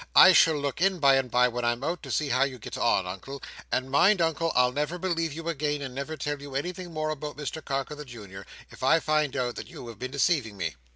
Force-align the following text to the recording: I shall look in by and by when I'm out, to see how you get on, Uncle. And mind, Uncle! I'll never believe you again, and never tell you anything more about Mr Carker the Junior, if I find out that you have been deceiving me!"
I 0.15 0.33
shall 0.33 0.55
look 0.55 0.81
in 0.81 0.97
by 0.97 1.13
and 1.17 1.29
by 1.29 1.47
when 1.47 1.63
I'm 1.63 1.83
out, 1.83 2.01
to 2.01 2.09
see 2.09 2.29
how 2.29 2.41
you 2.43 2.57
get 2.57 2.75
on, 2.75 3.05
Uncle. 3.05 3.39
And 3.71 3.91
mind, 3.91 4.19
Uncle! 4.19 4.51
I'll 4.55 4.71
never 4.71 4.97
believe 4.97 5.31
you 5.31 5.47
again, 5.47 5.83
and 5.83 5.93
never 5.93 6.17
tell 6.17 6.41
you 6.41 6.55
anything 6.55 6.91
more 6.91 7.09
about 7.11 7.37
Mr 7.37 7.63
Carker 7.63 7.93
the 7.93 8.03
Junior, 8.03 8.47
if 8.71 8.81
I 8.81 8.99
find 8.99 9.35
out 9.37 9.57
that 9.57 9.69
you 9.69 9.87
have 9.89 9.99
been 9.99 10.09
deceiving 10.09 10.57
me!" 10.57 10.73